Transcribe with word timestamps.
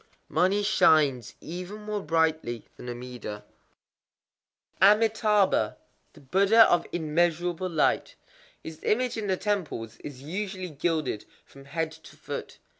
_Money 0.29 0.63
shines 0.63 1.35
even 1.41 1.83
more 1.83 2.01
brightly 2.01 2.65
than 2.75 2.89
Amida. 2.89 3.45
Amitâbha, 4.81 5.75
the 6.13 6.19
Buddha 6.19 6.63
of 6.71 6.87
Immeasurable 6.91 7.69
Light. 7.69 8.15
His 8.63 8.79
image 8.81 9.15
in 9.15 9.27
the 9.27 9.37
temples 9.37 9.97
is 9.97 10.23
usually 10.23 10.71
gilded 10.71 11.25
from 11.45 11.65
head 11.65 11.91
to 11.91 12.15
foot. 12.17 12.57